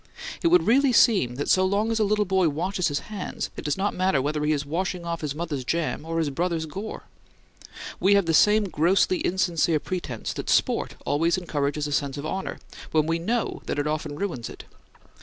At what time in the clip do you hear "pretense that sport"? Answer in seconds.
9.79-10.95